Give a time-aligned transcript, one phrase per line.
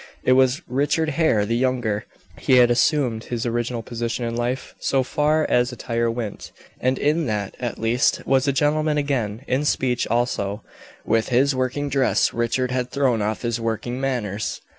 [0.23, 2.05] It was Richard Hare the younger.
[2.39, 7.27] He had assumed his original position in life, so far as attire went, and in
[7.27, 9.43] that, at least, was a gentleman again.
[9.45, 10.63] In speech also
[11.05, 14.59] with his working dress Richard had thrown off his working manners.